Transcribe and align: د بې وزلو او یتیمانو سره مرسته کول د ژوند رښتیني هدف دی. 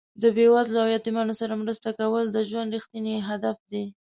د 0.21 0.23
بې 0.35 0.45
وزلو 0.53 0.79
او 0.83 0.89
یتیمانو 0.97 1.33
سره 1.41 1.53
مرسته 1.61 1.89
کول 1.99 2.25
د 2.31 2.37
ژوند 2.49 2.73
رښتیني 2.75 3.15
هدف 3.29 3.57
دی. 3.71 3.85